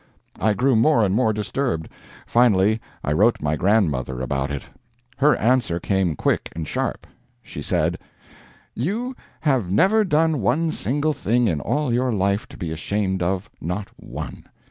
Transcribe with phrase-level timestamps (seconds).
[0.39, 1.87] I grew more and more disturbed.
[2.25, 4.63] Finally I wrote my grandmother about it.
[5.17, 7.05] Her answer came quick and sharp.
[7.43, 7.99] She said:
[8.73, 13.47] You have never done one single thing in all your life to be ashamed of
[13.61, 14.45] not one.